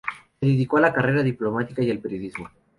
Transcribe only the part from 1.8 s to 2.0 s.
y al